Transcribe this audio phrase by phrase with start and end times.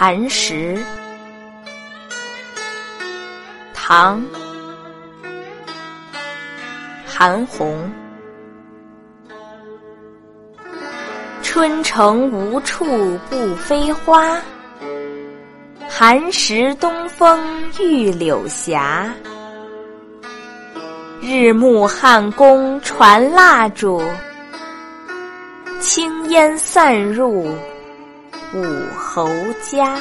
[0.00, 0.78] 寒食，
[3.74, 4.22] 唐·
[7.04, 7.74] 韩翃。
[11.42, 14.40] 春城无处不飞花，
[15.88, 18.78] 寒食东风御柳斜。
[21.20, 24.00] 日暮汉宫传蜡烛，
[25.80, 27.48] 轻烟散入
[28.54, 28.62] 武
[28.96, 29.28] 侯
[29.70, 30.00] 家。